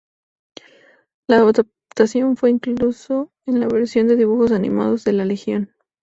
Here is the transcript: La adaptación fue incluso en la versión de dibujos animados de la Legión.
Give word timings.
La 1.29 1.37
adaptación 1.41 2.35
fue 2.35 2.49
incluso 2.49 3.31
en 3.45 3.59
la 3.59 3.67
versión 3.67 4.07
de 4.07 4.15
dibujos 4.15 4.51
animados 4.51 5.03
de 5.03 5.13
la 5.13 5.25
Legión. 5.25 5.75